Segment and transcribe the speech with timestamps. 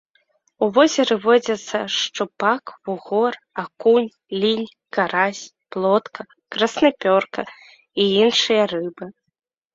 [0.65, 3.33] У возеры водзяцца шчупак, вугор,
[3.65, 4.09] акунь,
[4.41, 4.65] лінь,
[4.99, 5.43] карась,
[5.77, 6.21] плотка,
[6.57, 9.05] краснапёрка і іншыя рыбы.